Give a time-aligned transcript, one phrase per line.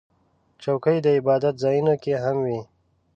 [0.63, 2.59] چوکۍ د عبادت ځایونو کې هم وي.